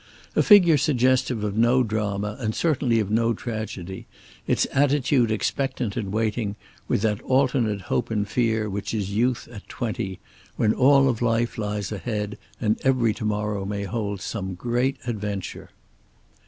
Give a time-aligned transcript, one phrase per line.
[0.35, 4.07] A figure suggestive of no drama and certainly of no tragedy,
[4.47, 6.55] its attitude expectant and waiting,
[6.87, 10.19] with that alternate hope and fear which is youth at twenty,
[10.55, 15.69] when all of life lies ahead and every to morrow may hold some great adventure.